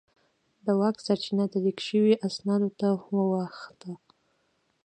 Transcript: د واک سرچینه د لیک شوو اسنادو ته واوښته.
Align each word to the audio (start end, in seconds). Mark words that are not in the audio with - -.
د 0.65 0.67
واک 0.79 0.95
سرچینه 1.05 1.45
د 1.49 1.53
لیک 1.65 1.79
شوو 1.87 2.19
اسنادو 2.27 2.69
ته 2.79 2.87
واوښته. 3.13 3.91